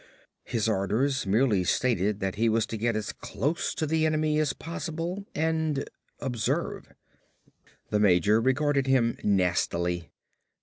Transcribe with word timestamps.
His 0.45 0.67
orders 0.67 1.27
merely 1.27 1.63
stated 1.63 2.21
that 2.21 2.33
he 2.33 2.49
was 2.49 2.65
to 2.65 2.75
get 2.75 2.95
as 2.95 3.11
close 3.13 3.75
to 3.75 3.85
the 3.85 4.03
enemy 4.07 4.39
as 4.39 4.51
possible 4.51 5.27
and 5.35 5.87
observe. 6.19 6.91
The 7.91 7.99
major 7.99 8.41
regarded 8.41 8.87
him 8.87 9.19
nastily. 9.23 10.09